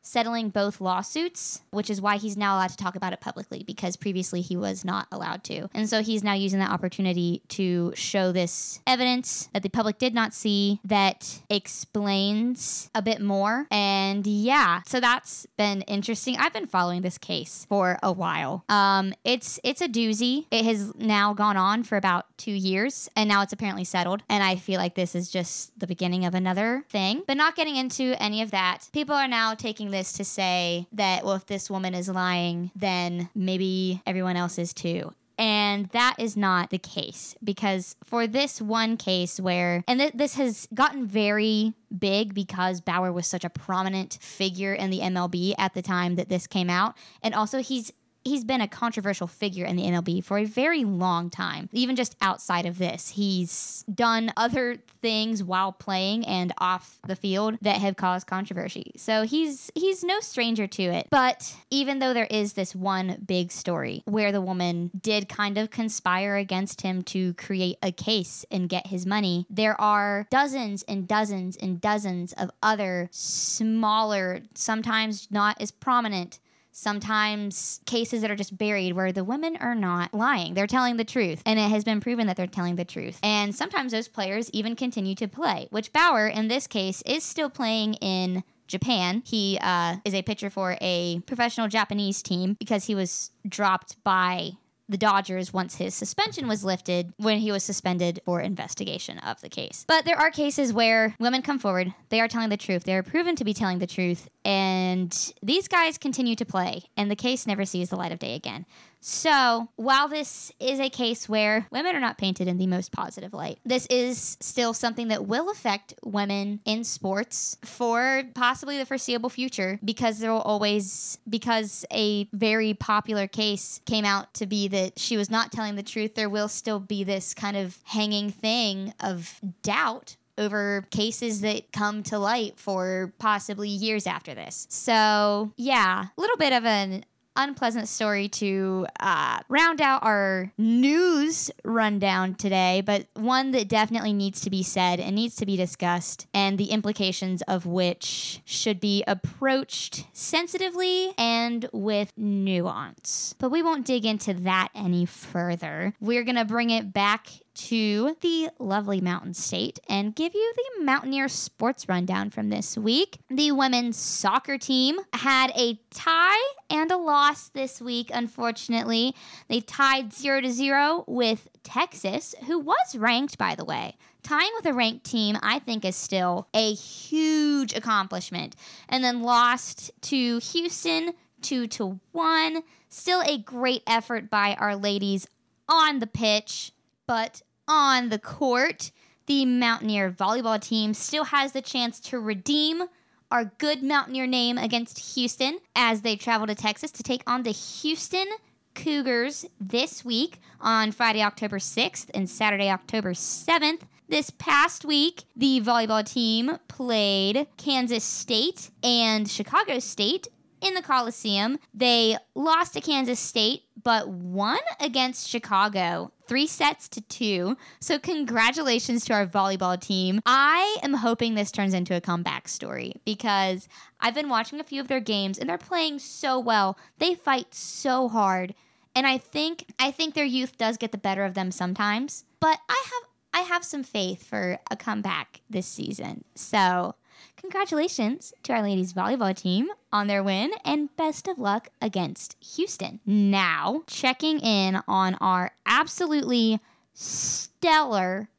settling 0.05 0.49
both 0.49 0.79
lawsuits, 0.79 1.61
which 1.71 1.89
is 1.89 1.99
why 1.99 2.17
he's 2.17 2.37
now 2.37 2.55
allowed 2.55 2.69
to 2.69 2.77
talk 2.77 2.95
about 2.95 3.11
it 3.11 3.19
publicly 3.19 3.63
because 3.63 3.95
previously 3.95 4.41
he 4.41 4.55
was 4.55 4.85
not 4.85 5.07
allowed 5.11 5.43
to. 5.43 5.67
And 5.73 5.89
so 5.89 6.01
he's 6.01 6.23
now 6.23 6.33
using 6.33 6.59
that 6.59 6.69
opportunity 6.69 7.41
to 7.49 7.91
show 7.95 8.31
this 8.31 8.79
evidence 8.85 9.49
that 9.53 9.63
the 9.63 9.69
public 9.69 9.97
did 9.97 10.13
not 10.13 10.33
see 10.33 10.79
that 10.85 11.39
explains 11.49 12.89
a 12.93 13.01
bit 13.01 13.19
more. 13.19 13.65
And 13.71 14.25
yeah, 14.27 14.81
so 14.85 14.99
that's 14.99 15.47
been 15.57 15.81
interesting. 15.81 16.37
I've 16.37 16.53
been 16.53 16.67
following 16.67 17.01
this 17.01 17.17
case 17.17 17.65
for 17.67 17.97
a 18.03 18.11
while. 18.11 18.63
Um, 18.69 19.13
it's 19.23 19.59
it's 19.63 19.81
a 19.81 19.87
doozy. 19.87 20.45
It 20.51 20.65
has 20.65 20.93
now 20.95 21.33
gone 21.33 21.57
on 21.57 21.83
for 21.83 21.97
about 21.97 22.25
two 22.37 22.51
years, 22.51 23.09
and 23.15 23.27
now 23.27 23.41
it's 23.41 23.53
apparently 23.53 23.83
settled. 23.83 24.21
And 24.29 24.43
I 24.43 24.55
feel 24.55 24.79
like 24.79 24.93
this 24.95 25.15
is 25.15 25.31
just 25.31 25.77
the 25.79 25.87
beginning 25.87 26.25
of 26.25 26.35
another 26.35 26.85
thing. 26.89 27.23
But 27.27 27.37
not 27.37 27.55
getting 27.55 27.75
into 27.75 28.15
any 28.21 28.41
of 28.41 28.51
that, 28.51 28.89
people 28.93 29.15
are 29.15 29.27
now 29.27 29.55
taking 29.55 29.89
this 29.95 30.13
to 30.13 30.25
say 30.25 30.87
that 30.91 31.23
well, 31.23 31.35
if 31.35 31.45
this 31.45 31.69
woman 31.69 31.93
is 31.93 32.09
lying, 32.09 32.71
then 32.75 33.29
maybe 33.33 34.01
everyone 34.05 34.35
else 34.35 34.59
is 34.59 34.73
too. 34.73 35.13
And 35.37 35.87
that 35.87 36.15
is 36.17 36.37
not 36.37 36.69
the 36.69 36.77
case 36.77 37.35
because 37.43 37.95
for 38.03 38.25
this 38.25 38.61
one 38.61 38.95
case 38.95 39.39
where, 39.39 39.83
and 39.87 39.99
th- 39.99 40.13
this 40.13 40.35
has 40.35 40.67
gotten 40.73 41.05
very 41.05 41.73
big 41.97 42.33
because 42.33 42.79
Bauer 42.79 43.11
was 43.11 43.27
such 43.27 43.43
a 43.43 43.49
prominent 43.49 44.17
figure 44.21 44.73
in 44.73 44.91
the 44.91 44.99
MLB 44.99 45.53
at 45.57 45.73
the 45.73 45.81
time 45.81 46.15
that 46.15 46.29
this 46.29 46.47
came 46.47 46.69
out. 46.69 46.95
And 47.21 47.33
also, 47.33 47.61
he's 47.61 47.91
he's 48.25 48.43
been 48.43 48.59
a 48.59 48.67
controversial 48.67 49.27
figure 49.27 49.65
in 49.65 49.75
the 49.75 49.83
MLB 49.83 50.23
for 50.23 50.39
a 50.39 50.45
very 50.45 50.83
long 50.83 51.29
time. 51.29 51.69
Even 51.71 51.95
just 51.95 52.15
outside 52.21 52.65
of 52.65 52.79
this, 52.79 53.09
he's 53.09 53.85
done 53.93 54.33
other 54.35 54.77
things 55.01 55.43
while 55.43 55.71
playing 55.71 56.25
and 56.25 56.51
off 56.57 56.99
the 57.07 57.15
field 57.15 57.57
that 57.61 57.77
have 57.77 57.95
caused 57.95 58.25
controversy. 58.27 58.91
So 58.97 59.23
he's 59.23 59.71
he's 59.75 60.03
no 60.03 60.19
stranger 60.19 60.65
to 60.67 60.83
it. 60.83 61.07
But 61.11 61.55
even 61.69 61.99
though 61.99 62.13
there 62.13 62.27
is 62.29 62.53
this 62.53 62.75
one 62.75 63.23
big 63.25 63.51
story 63.51 64.01
where 64.05 64.31
the 64.31 64.41
woman 64.41 64.89
did 64.99 65.29
kind 65.29 65.57
of 65.57 65.69
conspire 65.69 66.35
against 66.35 66.81
him 66.81 67.03
to 67.03 67.35
create 67.35 67.77
a 67.83 67.91
case 67.91 68.45
and 68.49 68.67
get 68.67 68.87
his 68.87 69.05
money, 69.05 69.45
there 69.49 69.79
are 69.79 70.25
dozens 70.31 70.81
and 70.83 71.07
dozens 71.07 71.55
and 71.55 71.79
dozens 71.79 72.33
of 72.33 72.49
other 72.63 73.07
smaller, 73.11 74.41
sometimes 74.55 75.27
not 75.29 75.61
as 75.61 75.69
prominent 75.69 76.39
sometimes 76.75 77.79
cases 77.85 78.21
that 78.21 78.29
are 78.29 78.35
just 78.35 78.57
buried 78.57 78.93
where 78.93 79.13
the 79.13 79.23
women 79.23 79.55
are 79.57 79.75
not 79.75 80.13
lying. 80.13 80.53
They're 80.53 80.67
telling 80.67 80.97
the 80.97 81.05
truth. 81.05 81.41
And 81.45 81.57
it 81.57 81.69
has 81.69 81.85
been 81.85 82.01
proven 82.01 82.27
that 82.27 82.35
they're 82.35 82.47
telling 82.47 82.75
the 82.75 82.85
truth. 82.85 83.17
And 83.23 83.55
sometimes 83.55 83.93
those 83.93 84.09
players 84.09 84.49
even 84.51 84.75
continue 84.75 85.15
to 85.15 85.27
play, 85.27 85.67
which 85.71 85.93
Bauer, 85.93 86.27
in 86.27 86.49
this 86.49 86.67
case, 86.67 87.01
is 87.05 87.23
still 87.23 87.49
playing 87.49 87.93
in 87.95 88.43
Japan. 88.67 89.23
He 89.25 89.57
uh, 89.61 89.97
is 90.03 90.13
a 90.13 90.21
pitcher 90.21 90.49
for 90.49 90.77
a 90.81 91.21
professional 91.21 91.69
Japanese 91.69 92.21
team 92.21 92.55
because 92.59 92.85
he 92.85 92.95
was 92.95 93.31
dropped 93.47 94.03
by 94.03 94.51
the 94.87 94.97
Dodgers 94.97 95.53
once 95.53 95.75
his 95.75 95.95
suspension 95.95 96.47
was 96.47 96.63
lifted 96.63 97.11
when 97.17 97.39
he 97.39 97.51
was 97.51 97.63
suspended 97.63 98.21
for 98.25 98.41
investigation 98.41 99.17
of 99.19 99.41
the 99.41 99.49
case. 99.49 99.83
But 99.87 100.05
there 100.05 100.17
are 100.17 100.29
cases 100.29 100.73
where 100.73 101.15
women 101.19 101.41
come 101.41 101.57
forward, 101.57 101.93
they 102.09 102.21
are 102.21 102.27
telling 102.27 102.49
the 102.49 102.57
truth, 102.57 102.83
they 102.83 102.95
are 102.95 103.03
proven 103.03 103.35
to 103.37 103.43
be 103.43 103.53
telling 103.53 103.79
the 103.79 103.87
truth, 103.87 104.29
and 104.45 105.33
these 105.41 105.67
guys 105.67 105.97
continue 105.97 106.35
to 106.35 106.45
play, 106.45 106.83
and 106.95 107.09
the 107.09 107.15
case 107.15 107.47
never 107.47 107.65
sees 107.65 107.89
the 107.89 107.95
light 107.95 108.11
of 108.11 108.19
day 108.19 108.35
again. 108.35 108.67
So, 109.01 109.69
while 109.75 110.07
this 110.07 110.51
is 110.59 110.79
a 110.79 110.89
case 110.89 111.27
where 111.27 111.67
women 111.71 111.95
are 111.95 111.99
not 111.99 112.17
painted 112.17 112.47
in 112.47 112.57
the 112.57 112.67
most 112.67 112.91
positive 112.91 113.33
light, 113.33 113.59
this 113.65 113.87
is 113.87 114.37
still 114.39 114.73
something 114.73 115.09
that 115.09 115.25
will 115.25 115.49
affect 115.49 115.95
women 116.03 116.59
in 116.65 116.83
sports 116.83 117.57
for 117.63 118.23
possibly 118.35 118.77
the 118.77 118.85
foreseeable 118.85 119.29
future 119.29 119.79
because 119.83 120.19
there 120.19 120.31
will 120.31 120.41
always, 120.41 121.17
because 121.27 121.85
a 121.91 122.27
very 122.33 122.73
popular 122.75 123.27
case 123.27 123.79
came 123.85 124.05
out 124.05 124.33
to 124.35 124.45
be 124.45 124.67
that 124.69 124.97
she 124.97 125.17
was 125.17 125.29
not 125.29 125.51
telling 125.51 125.75
the 125.75 125.83
truth, 125.83 126.15
there 126.15 126.29
will 126.29 126.47
still 126.47 126.79
be 126.79 127.03
this 127.03 127.33
kind 127.33 127.57
of 127.57 127.77
hanging 127.83 128.31
thing 128.31 128.93
of 128.99 129.39
doubt 129.61 130.15
over 130.37 130.85
cases 130.91 131.41
that 131.41 131.71
come 131.71 132.03
to 132.03 132.19
light 132.19 132.59
for 132.59 133.13
possibly 133.19 133.69
years 133.69 134.07
after 134.07 134.33
this. 134.33 134.67
So, 134.69 135.53
yeah, 135.57 136.05
a 136.17 136.21
little 136.21 136.37
bit 136.37 136.53
of 136.53 136.65
an 136.65 137.05
unpleasant 137.35 137.87
story 137.87 138.29
to 138.29 138.87
uh, 138.99 139.39
round 139.49 139.81
out 139.81 140.03
our 140.03 140.51
news 140.57 141.51
rundown 141.63 142.35
today, 142.35 142.81
but 142.85 143.07
one 143.13 143.51
that 143.51 143.67
definitely 143.67 144.13
needs 144.13 144.41
to 144.41 144.49
be 144.49 144.63
said 144.63 144.99
and 144.99 145.15
needs 145.15 145.35
to 145.35 145.45
be 145.45 145.57
discussed, 145.57 146.27
and 146.33 146.57
the 146.57 146.71
implications 146.71 147.41
of 147.43 147.65
which 147.65 148.41
should 148.45 148.79
be 148.79 149.03
approached 149.07 150.05
sensitively 150.13 151.13
and 151.17 151.67
with 151.73 152.11
nuance. 152.17 153.35
But 153.37 153.51
we 153.51 153.61
won't 153.61 153.85
dig 153.85 154.05
into 154.05 154.33
that 154.33 154.69
any 154.73 155.05
further. 155.05 155.93
We're 155.99 156.23
going 156.23 156.35
to 156.35 156.45
bring 156.45 156.69
it 156.69 156.93
back 156.93 157.27
to 157.55 158.15
the 158.21 158.49
lovely 158.59 159.01
Mountain 159.01 159.33
State 159.33 159.79
and 159.89 160.15
give 160.15 160.33
you 160.33 160.53
the 160.55 160.83
Mountaineer 160.83 161.27
sports 161.27 161.89
rundown 161.89 162.29
from 162.29 162.49
this 162.49 162.77
week. 162.77 163.17
The 163.29 163.51
women's 163.51 163.97
soccer 163.97 164.57
team 164.57 164.99
had 165.13 165.51
a 165.55 165.79
tie 165.89 166.53
and 166.69 166.91
a 166.91 166.97
loss 166.97 167.49
this 167.49 167.81
week, 167.81 168.11
unfortunately. 168.13 169.15
They 169.47 169.61
tied 169.61 170.13
0 170.13 170.41
to 170.41 170.51
0 170.51 171.05
with 171.07 171.47
Texas, 171.63 172.35
who 172.47 172.59
was 172.59 172.95
ranked, 172.95 173.37
by 173.37 173.55
the 173.55 173.65
way. 173.65 173.97
Tying 174.21 174.51
with 174.55 174.65
a 174.65 174.73
ranked 174.73 175.05
team, 175.05 175.37
I 175.41 175.59
think, 175.59 175.85
is 175.85 175.95
still 175.95 176.47
a 176.53 176.73
huge 176.73 177.73
accomplishment. 177.73 178.55
And 178.89 179.03
then 179.03 179.21
lost 179.21 179.91
to 180.03 180.39
Houston 180.39 181.13
2 181.41 181.67
to 181.67 181.99
1. 182.11 182.63
Still 182.89 183.21
a 183.21 183.37
great 183.37 183.83
effort 183.85 184.29
by 184.29 184.55
our 184.55 184.75
ladies 184.75 185.27
on 185.69 185.99
the 185.99 186.07
pitch. 186.07 186.71
But 187.07 187.41
on 187.67 188.09
the 188.09 188.19
court, 188.19 188.91
the 189.27 189.45
Mountaineer 189.45 190.11
volleyball 190.11 190.61
team 190.61 190.93
still 190.93 191.25
has 191.25 191.51
the 191.51 191.61
chance 191.61 191.99
to 192.01 192.19
redeem 192.19 192.83
our 193.31 193.45
good 193.57 193.81
Mountaineer 193.83 194.27
name 194.27 194.57
against 194.57 195.15
Houston 195.15 195.59
as 195.75 196.01
they 196.01 196.15
travel 196.15 196.47
to 196.47 196.55
Texas 196.55 196.91
to 196.91 197.03
take 197.03 197.23
on 197.27 197.43
the 197.43 197.51
Houston 197.51 198.27
Cougars 198.75 199.45
this 199.59 200.05
week 200.05 200.39
on 200.59 200.91
Friday, 200.91 201.23
October 201.23 201.57
6th 201.57 202.09
and 202.13 202.29
Saturday, 202.29 202.69
October 202.69 203.13
7th. 203.13 203.81
This 204.07 204.29
past 204.29 204.85
week, 204.85 205.23
the 205.35 205.61
volleyball 205.61 206.05
team 206.05 206.59
played 206.67 207.47
Kansas 207.57 208.03
State 208.03 208.69
and 208.83 209.27
Chicago 209.27 209.79
State 209.79 210.27
in 210.61 210.75
the 210.75 210.81
Coliseum. 210.81 211.57
They 211.73 212.17
lost 212.35 212.73
to 212.73 212.81
Kansas 212.81 213.19
State, 213.19 213.63
but 213.81 214.07
won 214.09 214.59
against 214.79 215.27
Chicago 215.27 216.11
three 216.27 216.47
sets 216.47 216.87
to 216.89 217.01
two. 217.01 217.57
So, 217.79 217.99
congratulations 217.99 219.05
to 219.05 219.13
our 219.13 219.25
volleyball 219.27 219.79
team. 219.79 220.21
I 220.25 220.77
am 220.83 220.93
hoping 220.95 221.35
this 221.35 221.51
turns 221.51 221.73
into 221.73 221.95
a 221.95 222.01
comeback 222.01 222.47
story 222.47 222.93
because 223.05 223.67
I've 223.99 224.15
been 224.15 224.29
watching 224.29 224.59
a 224.59 224.63
few 224.63 224.81
of 224.81 224.87
their 224.87 224.99
games 224.99 225.37
and 225.37 225.49
they're 225.49 225.57
playing 225.57 225.99
so 225.99 226.39
well. 226.39 226.77
They 226.97 227.15
fight 227.15 227.53
so 227.53 228.07
hard. 228.07 228.53
And 228.95 229.05
I 229.05 229.17
think 229.17 229.65
I 229.77 229.91
think 229.91 230.13
their 230.13 230.25
youth 230.25 230.57
does 230.57 230.77
get 230.77 230.91
the 230.91 230.97
better 230.97 231.25
of 231.25 231.33
them 231.33 231.51
sometimes, 231.51 232.23
but 232.39 232.59
I 232.69 232.83
have 232.85 233.09
I 233.33 233.41
have 233.41 233.65
some 233.65 233.83
faith 233.83 234.25
for 234.25 234.59
a 234.71 234.77
comeback 234.77 235.41
this 235.49 235.67
season. 235.67 236.23
So, 236.35 236.95
Congratulations 237.37 238.33
to 238.43 238.53
our 238.53 238.61
ladies 238.61 238.93
volleyball 238.93 239.35
team 239.35 239.69
on 239.91 240.07
their 240.07 240.23
win 240.23 240.51
and 240.63 240.95
best 240.95 241.27
of 241.27 241.37
luck 241.37 241.69
against 241.81 242.35
Houston. 242.55 242.99
Now, 243.05 243.83
checking 243.87 244.39
in 244.39 244.81
on 244.87 245.15
our 245.15 245.51
absolutely 245.65 246.59
stellar 246.93 248.29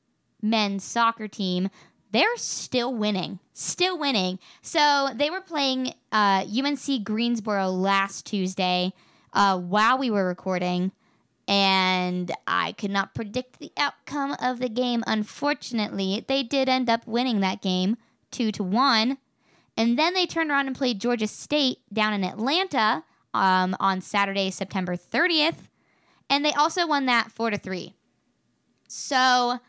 men's 0.42 0.84
soccer 0.84 1.28
team. 1.28 1.68
They're 2.12 2.36
still 2.36 2.94
winning, 2.94 3.38
still 3.52 3.98
winning. 3.98 4.38
So 4.62 5.10
they 5.14 5.30
were 5.30 5.40
playing 5.40 5.92
uh, 6.12 6.44
UNC 6.46 7.04
Greensboro 7.04 7.68
last 7.68 8.26
Tuesday 8.26 8.92
uh, 9.32 9.58
while 9.58 9.98
we 9.98 10.10
were 10.10 10.26
recording 10.26 10.92
and 11.48 12.32
I 12.46 12.72
could 12.72 12.90
not 12.90 13.14
predict 13.14 13.58
the 13.58 13.70
outcome 13.76 14.36
of 14.42 14.58
the 14.58 14.68
game. 14.68 15.04
Unfortunately, 15.06 16.24
they 16.26 16.42
did 16.42 16.68
end 16.68 16.90
up 16.90 17.06
winning 17.06 17.40
that 17.40 17.62
game 17.62 17.96
two 18.36 18.52
to 18.52 18.62
one. 18.62 19.18
And 19.76 19.98
then 19.98 20.14
they 20.14 20.26
turned 20.26 20.50
around 20.50 20.66
and 20.66 20.76
played 20.76 21.00
Georgia 21.00 21.26
State 21.26 21.78
down 21.92 22.12
in 22.12 22.24
Atlanta 22.24 23.04
um, 23.34 23.76
on 23.80 24.00
Saturday, 24.00 24.50
September 24.50 24.96
30th. 24.96 25.68
And 26.28 26.44
they 26.44 26.52
also 26.52 26.86
won 26.86 27.06
that 27.06 27.30
four 27.30 27.50
to 27.50 27.58
three. 27.58 27.94
So 28.88 29.60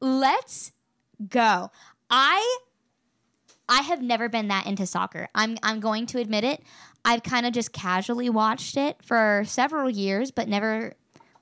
let's 0.00 0.72
go. 1.28 1.70
I 2.10 2.58
I 3.68 3.82
have 3.82 4.02
never 4.02 4.28
been 4.28 4.48
that 4.48 4.66
into 4.66 4.86
soccer. 4.86 5.28
I'm 5.34 5.56
I'm 5.62 5.80
going 5.80 6.06
to 6.06 6.18
admit 6.18 6.44
it. 6.44 6.62
I've 7.04 7.22
kind 7.22 7.46
of 7.46 7.52
just 7.52 7.72
casually 7.72 8.28
watched 8.28 8.76
it 8.76 8.96
for 9.02 9.44
several 9.46 9.88
years, 9.88 10.30
but 10.30 10.48
never 10.48 10.94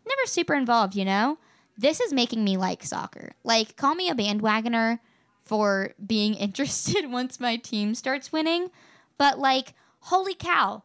never 0.07 0.27
super 0.27 0.55
involved, 0.55 0.95
you 0.95 1.05
know? 1.05 1.39
This 1.77 2.01
is 2.01 2.13
making 2.13 2.45
me 2.45 2.57
like 2.57 2.85
soccer. 2.85 3.33
Like 3.43 3.77
call 3.77 3.95
me 3.95 4.11
a 4.11 4.15
bandwagoner, 4.15 5.01
for 5.45 5.95
being 6.05 6.35
interested 6.35 7.11
once 7.11 7.41
my 7.41 7.57
team 7.57 7.95
starts 7.95 8.33
winning. 8.33 8.71
But 9.19 9.39
like, 9.39 9.75
holy 10.01 10.35
cow. 10.35 10.85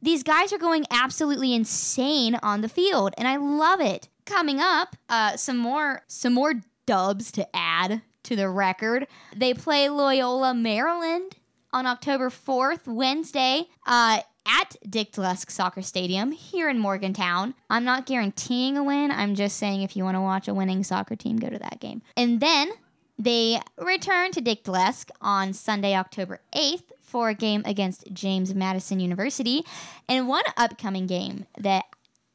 These 0.00 0.22
guys 0.22 0.52
are 0.52 0.58
going 0.58 0.84
absolutely 0.90 1.54
insane 1.54 2.38
on 2.42 2.60
the 2.60 2.68
field, 2.68 3.14
and 3.18 3.26
I 3.26 3.36
love 3.36 3.80
it. 3.80 4.08
Coming 4.26 4.60
up, 4.60 4.94
uh, 5.08 5.36
some 5.36 5.56
more 5.56 6.02
some 6.06 6.34
more 6.34 6.54
dubs 6.86 7.32
to 7.32 7.56
add 7.56 8.02
to 8.24 8.36
the 8.36 8.48
record. 8.48 9.06
They 9.34 9.54
play 9.54 9.88
Loyola, 9.88 10.54
Maryland 10.54 11.36
on 11.72 11.86
October 11.86 12.30
4th, 12.30 12.86
Wednesday, 12.86 13.64
uh, 13.86 14.20
at 14.48 14.76
Dick 14.88 15.12
Dlesk 15.12 15.50
Soccer 15.50 15.82
Stadium 15.82 16.32
here 16.32 16.68
in 16.68 16.78
Morgantown. 16.78 17.54
I'm 17.68 17.84
not 17.84 18.06
guaranteeing 18.06 18.78
a 18.78 18.84
win. 18.84 19.10
I'm 19.10 19.34
just 19.34 19.58
saying 19.58 19.82
if 19.82 19.96
you 19.96 20.04
want 20.04 20.16
to 20.16 20.20
watch 20.20 20.48
a 20.48 20.54
winning 20.54 20.82
soccer 20.82 21.16
team, 21.16 21.36
go 21.36 21.50
to 21.50 21.58
that 21.58 21.80
game. 21.80 22.02
And 22.16 22.40
then 22.40 22.70
they 23.18 23.60
return 23.76 24.30
to 24.32 24.40
Dick 24.40 24.64
Dlesk 24.64 25.10
on 25.20 25.52
Sunday, 25.52 25.94
October 25.94 26.40
8th 26.54 26.92
for 27.00 27.30
a 27.30 27.34
game 27.34 27.62
against 27.64 28.12
James 28.12 28.54
Madison 28.54 29.00
University. 29.00 29.64
And 30.08 30.28
one 30.28 30.44
upcoming 30.56 31.06
game 31.06 31.46
that 31.58 31.84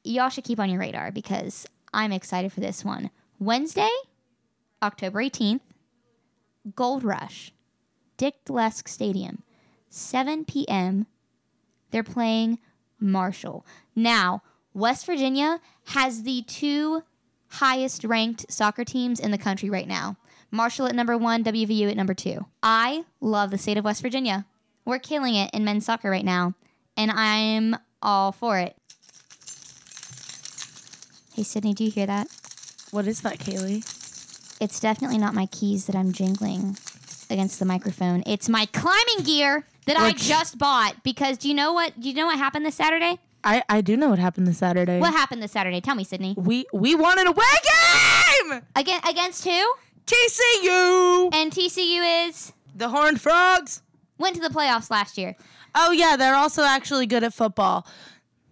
y'all 0.03 0.29
should 0.29 0.43
keep 0.43 0.59
on 0.59 0.69
your 0.69 0.79
radar 0.79 1.11
because 1.11 1.65
I'm 1.93 2.11
excited 2.11 2.51
for 2.51 2.59
this 2.59 2.83
one. 2.83 3.11
Wednesday, 3.39 3.89
October 4.81 5.19
18th, 5.19 5.61
Gold 6.75 7.03
Rush, 7.03 7.51
Dick 8.17 8.43
Dlesk 8.45 8.87
Stadium, 8.87 9.43
7 9.89 10.43
p.m. 10.45 11.07
They're 11.91 12.03
playing 12.03 12.59
Marshall. 12.99 13.65
Now, 13.95 14.41
West 14.73 15.05
Virginia 15.05 15.59
has 15.87 16.23
the 16.23 16.41
two 16.41 17.03
highest 17.49 18.03
ranked 18.03 18.51
soccer 18.51 18.83
teams 18.83 19.19
in 19.19 19.31
the 19.31 19.37
country 19.37 19.69
right 19.69 19.87
now. 19.87 20.17
Marshall 20.53 20.86
at 20.86 20.93
number 20.93 21.17
one, 21.17 21.43
WVU 21.43 21.89
at 21.89 21.98
number 21.98 22.13
two. 22.13 22.45
I 22.62 23.05
love 23.19 23.50
the 23.50 23.57
state 23.57 23.75
of 23.77 23.83
West 23.83 24.03
Virginia. 24.03 24.45
We're 24.86 25.00
killing 25.00 25.33
it 25.33 25.50
in 25.51 25.65
men's 25.65 25.86
soccer 25.86 26.12
right 26.12 26.24
now, 26.24 26.53
and 26.95 27.10
I'm 27.10 27.75
all 28.03 28.31
for 28.31 28.60
it. 28.60 28.75
Hey, 31.33 31.41
Sydney, 31.41 31.74
do 31.74 31.83
you 31.83 31.89
hear 31.89 32.05
that? 32.05 32.27
What 32.91 33.07
is 33.07 33.22
that, 33.22 33.39
Kaeli? 33.39 33.77
It's 34.62 34.79
definitely 34.79 35.17
not 35.17 35.33
my 35.33 35.48
keys 35.48 35.88
that 35.88 35.95
I'm 35.95 36.12
jingling 36.12 36.77
against 37.31 37.57
the 37.57 37.65
microphone. 37.65 38.22
It's 38.27 38.48
my 38.48 38.67
climbing 38.67 39.24
gear 39.25 39.65
that 39.88 39.98
I 39.98 40.12
just 40.12 40.60
bought 40.60 41.03
because 41.03 41.39
do 41.39 41.48
you 41.48 41.55
know 41.55 41.74
what? 41.74 42.00
Do 42.00 42.07
you 42.07 42.13
know 42.13 42.27
what 42.27 42.38
happened 42.38 42.63
this 42.63 42.75
Saturday? 42.75 43.17
I, 43.43 43.63
I 43.67 43.81
do 43.81 43.98
know 43.98 44.10
what 44.10 44.19
happened 44.19 44.48
this 44.48 44.60
Saturday. 44.60 45.00
What 45.00 45.13
happened 45.13 45.41
this 45.41 45.51
Saturday? 45.51 45.81
Tell 45.81 45.95
me, 45.95 46.03
Sydney. 46.03 46.36
We 46.38 46.65
we 46.72 46.93
won 46.93 47.17
an 47.17 47.25
away 47.25 47.43
game. 48.51 48.62
Again, 48.75 49.01
against 49.10 49.43
who? 49.45 49.74
TCU. 50.05 51.29
And 51.33 51.51
TCU 51.51 52.27
is 52.29 52.53
The 52.75 52.89
Horned 52.89 53.22
Frogs. 53.22 53.81
went 54.17 54.36
to 54.36 54.41
the 54.41 54.50
playoffs 54.50 54.89
last 54.91 55.17
year. 55.17 55.36
Oh 55.75 55.91
yeah, 55.91 56.15
they're 56.17 56.36
also 56.36 56.63
actually 56.63 57.05
good 57.07 57.24
at 57.24 57.33
football. 57.33 57.88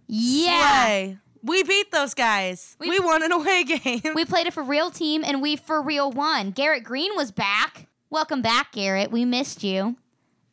Yeah. 0.07 0.85
Slay. 0.85 1.17
We 1.43 1.63
beat 1.63 1.91
those 1.91 2.13
guys. 2.13 2.75
We- 2.79 2.89
We, 2.89 2.99
won 2.99 3.23
an 3.23 3.31
away 3.31 3.63
game. 3.83 4.01
We 4.15 4.25
played 4.25 4.47
a 4.47 4.51
for 4.51 4.63
real 4.63 4.91
team 4.91 5.23
and 5.25 5.41
we 5.41 5.55
for 5.55 5.81
real 5.81 6.11
won. 6.11 6.51
Garrett 6.51 6.83
Greene 6.83 7.15
was 7.15 7.31
back. 7.31 7.87
Welcome 8.09 8.41
back, 8.41 8.71
Garrett. 8.73 9.11
We 9.11 9.25
missed 9.25 9.63
you. 9.63 9.95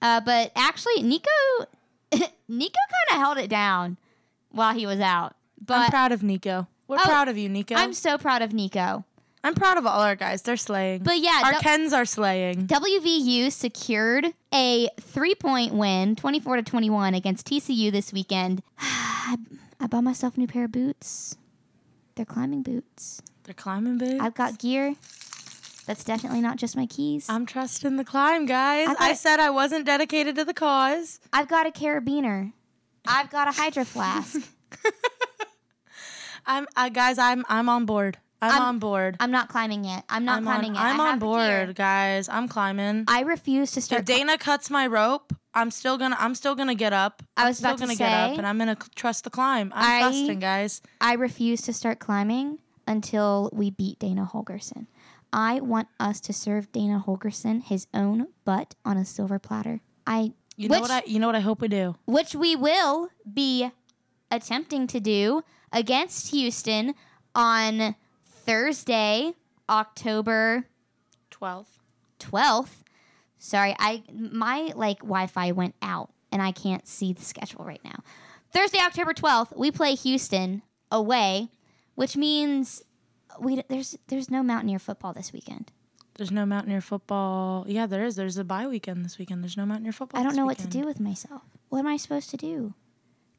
Uh, 0.00 0.20
but 0.20 0.52
actually, 0.54 1.02
Nico, 1.02 1.28
Nico 2.12 2.28
kind 2.48 3.10
of 3.12 3.16
held 3.18 3.38
it 3.38 3.50
down 3.50 3.96
while 4.50 4.72
he 4.74 4.86
was 4.86 5.00
out. 5.00 5.34
But 5.60 5.78
I'm 5.78 5.90
proud 5.90 6.12
of 6.12 6.22
Nico. 6.22 6.68
We're 6.86 6.96
Oh, 7.00 7.04
proud 7.04 7.28
of 7.28 7.36
you, 7.36 7.48
Nico. 7.48 7.74
I'm 7.74 7.86
I'm, 7.88 7.92
so 7.92 8.16
proud 8.16 8.40
of 8.42 8.52
Nico. 8.54 9.04
Proud 9.54 9.78
of 9.78 9.86
all 9.86 10.00
our 10.00 10.16
guys. 10.16 10.42
They're 10.42 10.56
slaying. 10.56 11.02
But 11.02 11.18
yeah, 11.18 11.42
our 11.44 11.52
Kens 11.54 11.92
are 11.92 12.04
slaying. 12.04 12.66
WVU 12.66 13.50
secured 13.52 14.26
a 14.52 14.88
three-point 15.00 15.74
win, 15.74 16.16
24 16.16 16.56
to 16.56 16.62
21 16.62 17.14
against 17.14 17.46
TCU 17.46 17.92
this 17.92 18.12
weekend. 18.12 18.62
I, 18.78 19.36
I 19.80 19.86
bought 19.86 20.04
myself 20.04 20.36
a 20.36 20.40
new 20.40 20.46
pair 20.46 20.64
of 20.64 20.72
boots. 20.72 21.36
They're 22.14 22.24
climbing 22.24 22.62
boots. 22.62 23.22
They're 23.44 23.54
climbing 23.54 23.98
boots. 23.98 24.20
I've 24.20 24.34
got 24.34 24.58
gear. 24.58 24.96
That's 25.86 26.04
definitely 26.04 26.42
not 26.42 26.56
just 26.56 26.76
my 26.76 26.84
keys. 26.84 27.26
I'm 27.30 27.46
trusting 27.46 27.96
the 27.96 28.04
climb, 28.04 28.44
guys. 28.44 28.88
I 28.88 29.10
I, 29.10 29.12
said 29.14 29.40
I 29.40 29.48
wasn't 29.48 29.86
dedicated 29.86 30.36
to 30.36 30.44
the 30.44 30.52
cause. 30.52 31.18
I've 31.32 31.48
got 31.48 31.66
a 31.66 31.70
carabiner. 31.70 32.52
I've 33.06 33.30
got 33.30 33.48
a 33.48 33.52
hydro 33.52 33.84
flask. 33.84 34.52
I'm, 36.46 36.66
I, 36.76 36.90
guys. 36.90 37.18
I'm, 37.18 37.44
I'm 37.48 37.70
on 37.70 37.86
board. 37.86 38.18
I'm, 38.40 38.50
I'm- 38.52 38.62
on 38.62 38.78
board. 38.78 39.16
I'm 39.20 39.30
not 39.30 39.48
climbing 39.48 39.84
it. 39.84 40.04
I'm 40.08 40.24
not 40.24 40.38
I'm 40.38 40.44
climbing 40.44 40.76
on, 40.76 40.76
it. 40.76 40.80
I'm 40.90 41.00
I 41.00 41.04
on 41.04 41.10
have 41.12 41.20
the 41.20 41.26
gear. 41.26 41.64
board, 41.66 41.76
guys. 41.76 42.28
I'm 42.28 42.46
climbing. 42.48 43.04
I 43.08 43.20
refuse 43.22 43.72
to 43.72 43.80
start. 43.80 44.00
If. 44.00 44.06
Dana 44.06 44.38
cuts 44.38 44.70
my 44.70 44.86
rope, 44.86 45.32
I'm 45.54 45.70
still 45.70 45.98
gonna. 45.98 46.16
I'm 46.18 46.34
still 46.34 46.54
gonna 46.54 46.74
get 46.74 46.92
up. 46.92 47.22
I 47.36 47.42
I'm 47.42 47.48
was 47.48 47.58
still 47.58 47.70
about 47.70 47.78
to 47.78 47.84
gonna 47.84 47.96
get 47.96 48.12
up, 48.12 48.30
say- 48.32 48.36
and 48.38 48.46
I'm 48.46 48.58
gonna 48.58 48.76
trust 48.94 49.24
the 49.24 49.30
climb. 49.30 49.72
I'm 49.74 50.02
I- 50.02 50.08
trusting, 50.08 50.38
guys. 50.38 50.80
I 51.00 51.14
refuse 51.14 51.62
to 51.62 51.72
start 51.72 51.98
climbing 51.98 52.58
until 52.86 53.50
we 53.52 53.70
beat 53.70 53.98
Dana 53.98 54.28
Holgorsen. 54.32 54.86
I 55.32 55.60
want 55.60 55.88
us 56.00 56.20
to 56.22 56.32
serve 56.32 56.72
Dana 56.72 57.02
Holgorsen 57.06 57.62
his 57.64 57.86
own 57.92 58.28
butt 58.44 58.74
on 58.84 58.96
a 58.96 59.04
silver 59.04 59.38
platter. 59.38 59.80
I 60.06 60.32
You 60.56 60.68
know 60.68 60.80
what 60.80 60.90
I. 60.90 61.02
You 61.06 61.18
know 61.18 61.26
what 61.26 61.36
I 61.36 61.40
hope 61.40 61.60
we 61.60 61.68
do. 61.68 61.96
which 62.06 62.34
we 62.34 62.54
will 62.56 63.08
be 63.30 63.70
attempting 64.30 64.86
to 64.86 65.00
do 65.00 65.42
against 65.72 66.30
Houston 66.30 66.94
on 67.34 67.94
Thursday, 68.48 69.34
October 69.68 70.64
12th. 71.30 71.66
12th. 72.18 72.82
Sorry, 73.38 73.76
I 73.78 74.02
my 74.10 74.72
like 74.74 75.00
Wi-Fi 75.00 75.52
went 75.52 75.74
out 75.82 76.08
and 76.32 76.40
I 76.40 76.52
can't 76.52 76.88
see 76.88 77.12
the 77.12 77.20
schedule 77.20 77.66
right 77.66 77.84
now. 77.84 78.02
Thursday, 78.50 78.78
October 78.78 79.12
12th, 79.12 79.54
we 79.54 79.70
play 79.70 79.94
Houston 79.96 80.62
away, 80.90 81.50
which 81.94 82.16
means 82.16 82.82
we 83.38 83.62
there's 83.68 83.98
there's 84.06 84.30
no 84.30 84.42
Mountaineer 84.42 84.78
football 84.78 85.12
this 85.12 85.30
weekend. 85.30 85.70
There's 86.14 86.30
no 86.32 86.46
Mountaineer 86.46 86.80
football. 86.80 87.66
Yeah, 87.68 87.84
there 87.84 88.06
is. 88.06 88.16
There's 88.16 88.38
a 88.38 88.44
bye 88.44 88.66
weekend 88.66 89.04
this 89.04 89.18
weekend. 89.18 89.42
There's 89.44 89.58
no 89.58 89.66
Mountaineer 89.66 89.92
football. 89.92 90.18
I 90.18 90.24
don't 90.24 90.36
know 90.36 90.46
what 90.46 90.56
to 90.58 90.66
do 90.66 90.86
with 90.86 91.00
myself. 91.00 91.42
What 91.68 91.80
am 91.80 91.86
I 91.86 91.98
supposed 91.98 92.30
to 92.30 92.38
do? 92.38 92.72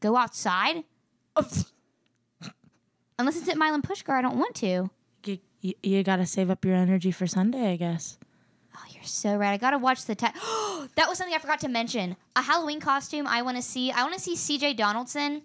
Go 0.01 0.17
outside? 0.17 0.83
Unless 3.17 3.37
it's 3.37 3.49
at 3.49 3.57
Milan 3.57 3.81
Puskar, 3.81 4.13
I 4.13 4.21
don't 4.21 4.37
want 4.37 4.53
to. 4.57 4.91
You, 5.61 5.73
you, 5.83 5.97
you 5.97 6.03
gotta 6.03 6.25
save 6.25 6.49
up 6.49 6.63
your 6.65 6.75
energy 6.75 7.11
for 7.11 7.27
Sunday, 7.27 7.71
I 7.71 7.75
guess. 7.75 8.17
Oh, 8.75 8.83
you're 8.91 9.03
so 9.03 9.35
right. 9.35 9.51
I 9.53 9.57
gotta 9.57 9.77
watch 9.77 10.05
the. 10.05 10.15
Ta- 10.15 10.33
that 10.95 11.07
was 11.09 11.17
something 11.17 11.35
I 11.35 11.39
forgot 11.39 11.59
to 11.61 11.67
mention. 11.67 12.15
A 12.35 12.41
Halloween 12.41 12.79
costume 12.79 13.27
I 13.27 13.41
want 13.41 13.57
to 13.57 13.63
see. 13.63 13.91
I 13.91 14.03
want 14.03 14.13
to 14.15 14.19
see 14.21 14.35
C.J. 14.35 14.75
Donaldson 14.75 15.41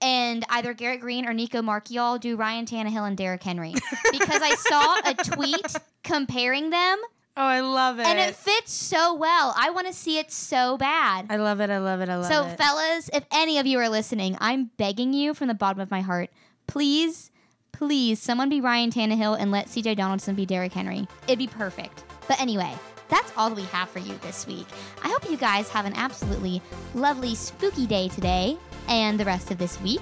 and 0.00 0.44
either 0.50 0.74
Garrett 0.74 1.00
Greene 1.00 1.26
or 1.26 1.32
Nico 1.34 1.60
Marchiol 1.60 2.20
do 2.20 2.36
Ryan 2.36 2.66
Tannehill 2.66 3.06
and 3.06 3.16
Derrick 3.16 3.42
Henry 3.42 3.74
because 4.12 4.40
I 4.42 4.54
saw 4.54 4.96
a 5.04 5.14
tweet 5.36 5.76
comparing 6.04 6.70
them 6.70 6.98
Oh, 7.36 7.42
I 7.42 7.60
love 7.60 8.00
it. 8.00 8.06
and 8.06 8.18
it 8.18 8.34
fits 8.34 8.72
so 8.72 9.14
well. 9.14 9.54
I 9.56 9.70
want 9.70 9.86
to 9.86 9.92
see 9.92 10.18
it 10.18 10.32
so 10.32 10.76
bad. 10.76 11.26
I 11.30 11.36
love 11.36 11.60
it. 11.60 11.70
I 11.70 11.78
love 11.78 12.00
it. 12.00 12.08
I 12.08 12.16
love 12.16 12.26
So, 12.26 12.44
it. 12.46 12.50
So, 12.50 12.56
fellas, 12.56 13.10
if 13.12 13.24
any 13.32 13.58
of 13.58 13.66
you 13.66 13.78
are 13.78 13.88
listening, 13.88 14.36
I'm 14.40 14.70
begging 14.76 15.12
you 15.12 15.34
from 15.34 15.46
the 15.46 15.54
bottom 15.54 15.80
of 15.80 15.88
my 15.88 16.00
heart, 16.00 16.30
please, 16.66 17.30
please, 17.78 18.20
someone 18.20 18.48
be 18.48 18.60
Ryan 18.60 18.90
Tannehill 18.90 19.38
and 19.38 19.52
let 19.52 19.66
CJ 19.68 19.96
Donaldson 19.96 20.34
be 20.34 20.44
Derrick 20.44 20.72
Henry. 20.72 21.06
It'd 21.28 21.38
be 21.38 21.46
perfect. 21.46 22.02
But 22.26 22.40
anyway, 22.40 22.74
that's 23.08 23.32
all 23.36 23.48
that 23.48 23.54
we 23.54 23.62
have 23.66 23.88
for 23.88 24.00
you 24.00 24.18
this 24.20 24.46
week. 24.46 24.66
I 25.02 25.08
hope 25.08 25.30
you 25.30 25.36
guys 25.36 25.68
have 25.70 25.86
an 25.86 25.94
absolutely 25.94 26.60
lovely, 26.94 27.36
spooky 27.36 27.86
day 27.86 28.08
today 28.08 28.58
and 28.88 29.18
the 29.18 29.24
rest 29.24 29.52
of 29.52 29.58
this 29.58 29.80
week. 29.80 30.00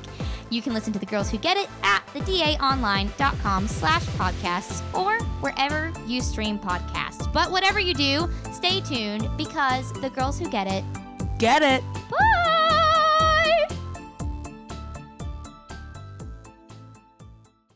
You 0.49 0.63
can 0.63 0.73
listen 0.73 0.93
to 0.95 0.99
The 0.99 1.07
Girls 1.07 1.31
Who 1.31 1.37
Get 1.37 1.59
It 1.59 1.69
at 1.83 2.05
thedaonline.com 2.15 3.69
slash 3.69 4.05
podcasts 4.07 4.83
or 4.95 5.19
wherever 5.41 5.93
you 6.07 6.23
stream 6.23 6.59
podcasts. 6.59 7.31
But 7.33 7.51
whatever 7.51 7.79
you 7.79 7.95
do, 7.95 8.29
stay 8.53 8.81
tuned 8.81 9.29
because 9.37 9.93
The 9.93 10.11
Girls 10.11 10.39
Who 10.39 10.49
Get 10.49 10.67
It 10.67 10.85
Get 11.39 11.63
it. 11.63 11.85
Woo! 12.11 12.46